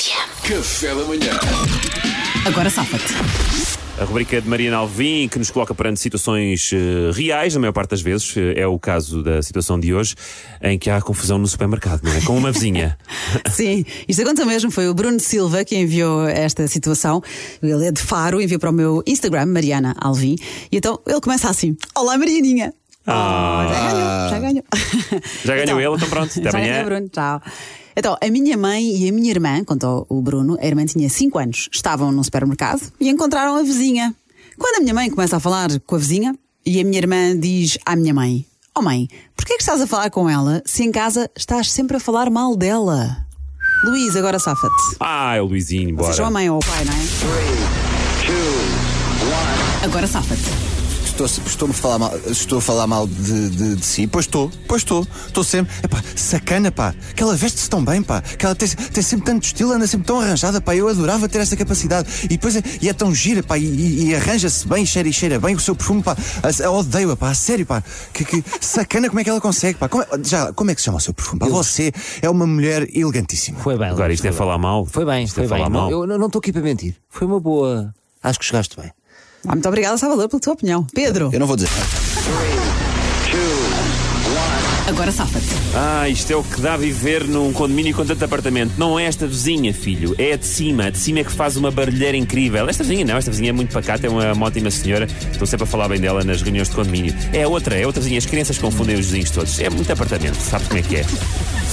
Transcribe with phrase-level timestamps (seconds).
[0.00, 1.30] Café da manhã.
[2.46, 3.12] Agora safa-te.
[4.00, 7.90] A rubrica de Mariana Alvim, que nos coloca perante situações eh, reais, na maior parte
[7.90, 8.34] das vezes.
[8.34, 10.14] Eh, é o caso da situação de hoje,
[10.62, 12.22] em que há confusão no supermercado, não é?
[12.22, 12.96] Com uma vizinha.
[13.52, 14.70] Sim, isto aconteceu mesmo.
[14.70, 17.22] Foi o Bruno Silva que enviou esta situação.
[17.62, 20.36] Ele é de Faro, enviou para o meu Instagram, Mariana Alvim.
[20.72, 22.72] E então ele começa assim: Olá, Marianinha.
[23.06, 23.66] Ah.
[23.66, 24.64] Oh, já ganhou, já ganhou.
[25.44, 26.72] Já ganhou Então, ele, então pronto, até já amanhã.
[26.72, 27.42] ganhou, Bruno, tchau.
[27.96, 31.38] Então, a minha mãe e a minha irmã, contou o Bruno, a irmã tinha 5
[31.38, 34.14] anos, estavam num supermercado e encontraram a vizinha.
[34.58, 36.34] Quando a minha mãe começa a falar com a vizinha
[36.64, 38.46] e a minha irmã diz à minha mãe:
[38.78, 41.96] Oh mãe, porquê é que estás a falar com ela se em casa estás sempre
[41.96, 43.26] a falar mal dela?
[43.84, 44.96] Luís, agora safa-te.
[45.00, 46.12] Ah, é o Luizinho, bora.
[46.12, 47.00] Seja a mãe ou o pai, não é?
[49.84, 50.69] Agora safa-te.
[51.24, 54.06] Estou, estou-me a falar mal, estou a falar mal de, de, de si.
[54.06, 55.06] Pois estou, pois estou.
[55.26, 55.70] Estou sempre.
[55.82, 56.94] Epá, sacana, pá.
[57.14, 58.22] Que ela veste-se tão bem, pá.
[58.22, 60.74] Que ela tem, tem sempre tanto estilo, anda sempre tão arranjada, pá.
[60.74, 62.08] Eu adorava ter essa capacidade.
[62.24, 63.58] E depois é, e é tão gira, pá.
[63.58, 65.54] E, e- arranja-se bem, cheira e cheira bem.
[65.54, 66.16] O seu perfume, pá.
[66.72, 67.30] Odeio-a, pá.
[67.30, 67.82] A sério, pá.
[68.14, 69.88] Que, que sacana, como é que ela consegue, pá.
[69.88, 71.46] Como é- já, como é que se chama o seu perfume, pá?
[71.48, 73.58] Você é uma mulher elegantíssima.
[73.60, 73.88] Foi bem.
[73.90, 74.86] Agora, isto é falar mal.
[74.86, 75.58] Foi bem, Isto foi é bem.
[75.58, 75.90] falar mal.
[75.90, 76.96] eu não estou aqui para mentir.
[77.10, 77.94] Foi uma boa.
[78.22, 78.90] Acho que chegaste bem.
[79.46, 80.86] Ah, muito obrigada, Salvador, pela tua opinião.
[80.94, 81.68] Pedro, Eu não vou dizer.
[84.90, 85.46] Agora safa-te.
[85.74, 88.72] Ah, isto é o que dá a viver num condomínio com tanto apartamento.
[88.76, 90.14] Não é esta vizinha, filho.
[90.18, 90.86] É a de cima.
[90.86, 92.68] A de cima é que faz uma barulheira incrível.
[92.68, 95.06] Esta vizinha não, esta vizinha é muito pacata, é uma, uma ótima senhora.
[95.30, 97.14] Estou sempre a falar bem dela nas reuniões de condomínio.
[97.32, 98.18] É outra, é outra vizinha.
[98.18, 99.60] As crianças confundem os vizinhos todos.
[99.60, 101.04] É muito apartamento, sabes como é que é?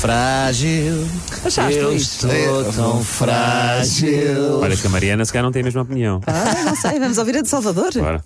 [0.00, 1.06] Frágil.
[1.44, 2.02] Achaste, eu Luís?
[2.02, 4.60] estou tão frágil.
[4.60, 6.20] Olha que a Mariana se calhar não tem a mesma opinião.
[6.26, 7.92] Ah, não sei, vamos ouvir a de Salvador.
[7.94, 8.24] Bora.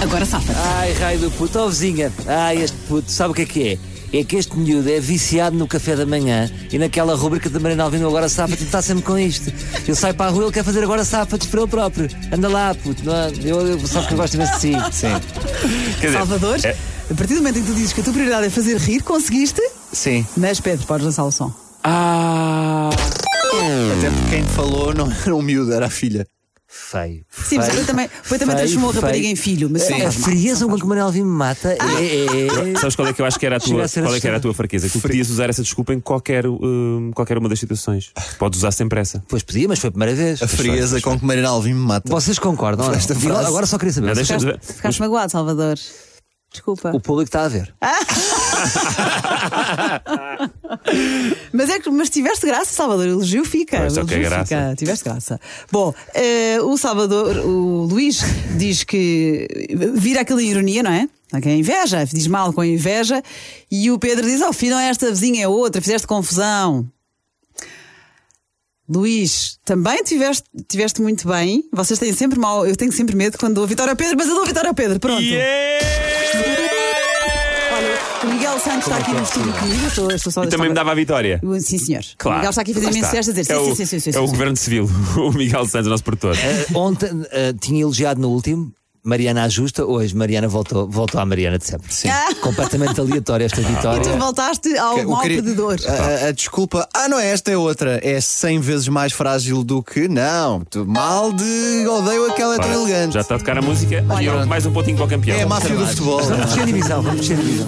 [0.00, 0.58] Agora safa-te.
[0.58, 2.12] Ai, raio do puto, ó vizinha.
[2.26, 3.78] Ai, este puto, sabe o que é que é?
[4.18, 7.84] É que este miúdo é viciado no café da manhã e naquela rubrica da Mariana
[7.84, 9.52] Alvino agora safa-te está sempre com isto.
[9.86, 12.08] Ele sai para a rua, ele quer fazer agora safa-te para ele próprio.
[12.32, 13.04] Anda lá, puto.
[13.04, 13.30] Não, é?
[13.44, 14.72] eu, eu, sabes que eu gosto imenso de si.
[14.92, 15.20] Sim.
[16.00, 16.76] Quer dizer, Salvador, é-
[17.10, 19.00] a partir do momento em que tu dizes que a tua prioridade é fazer rir,
[19.02, 19.60] conseguiste?
[19.92, 20.26] Sim.
[20.36, 21.52] Mas Pedro, podes lançar o som.
[21.84, 22.90] Ah.
[23.98, 26.26] Até porque quem falou não era um miúdo, era a filha.
[26.72, 27.24] Feio.
[27.30, 29.68] Sim, mas depois também, depois também feio, transformou a rapariga em filho.
[29.68, 31.76] Mas não A frieza com que Mariana Alvino me mata é.
[31.76, 33.98] é- Sabes qual é que eu acho que era a tua, a qual é que
[33.98, 34.40] era a assustador.
[34.40, 34.86] tua fraqueza?
[34.88, 38.12] Que tu podias usar essa desculpa em qualquer, hum, qualquer uma das situações.
[38.38, 39.20] Podes usar sempre essa.
[39.28, 40.40] Pois podia, mas foi a primeira vez.
[40.42, 42.08] A frieza com que Mariana Alvim me mata.
[42.08, 42.92] Vocês concordam?
[42.94, 43.14] Esta.
[43.14, 44.06] Agora só queria saber.
[44.06, 45.76] Não, vocês- deixa- Ficaste, ficaste magoado, Salvador.
[46.50, 46.90] Desculpa.
[46.92, 47.72] O público está a ver.
[51.52, 53.06] Mas é que mas tiveste graça, Salvador.
[53.06, 53.78] O elogio fica.
[53.78, 54.44] Pois, o ok, elogio graça.
[54.46, 54.74] fica.
[54.76, 55.40] Tiveste graça.
[55.70, 58.20] Bom, eh, o Salvador, o Luís,
[58.56, 59.46] diz que
[59.94, 61.08] vira aquela ironia, não é?
[61.32, 63.22] Ok, inveja, diz mal com a inveja.
[63.70, 66.88] E o Pedro diz: Oh, filho, não é esta vizinha, é outra, fizeste confusão.
[68.92, 71.62] Luís, também tiveste, tiveste muito bem.
[71.72, 72.66] Vocês têm sempre mal.
[72.66, 74.68] Eu tenho sempre medo quando dou a vitória ao Pedro, mas eu dou a vitória
[74.68, 74.98] ao Pedro.
[74.98, 75.22] Pronto.
[77.72, 79.80] Olha, o Miguel Santos está aqui no estúdio comigo.
[79.82, 81.40] eu Estou, estou só E também me dava a vitória.
[81.60, 82.02] Sim, senhor.
[82.18, 82.36] Claro.
[82.36, 83.86] O Miguel está aqui a fazer imenso gestos a dizer é sim, o, sim, sim,
[84.00, 84.32] sim, sim, É o sim.
[84.32, 86.36] governo civil, o Miguel Santos, o nosso produtor.
[86.36, 88.72] Eh, ontem eh, tinha elogiado no último.
[89.02, 91.92] Mariana ajusta, hoje Mariana voltou, voltou à Mariana de sempre.
[91.92, 92.08] Sim.
[92.42, 94.02] Completamente aleatória esta E vitória.
[94.02, 95.78] tu voltaste ao O mau querido- perdedor.
[95.88, 97.98] A, a- desculpa, ah, não é esta, é outra.
[98.02, 100.06] É 100 vezes mais frágil do que.
[100.08, 101.86] Não, tu mal de.
[101.88, 103.14] Odeio aquela é tão elegante.
[103.14, 105.36] Já está a tocar a música e eu, mais um pontinho para o campeão.
[105.36, 106.20] É a máfia do futebol.
[106.22, 107.66] Vamos descer a divisão, vamos descer a divisão.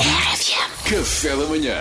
[0.85, 1.77] Café da manhã.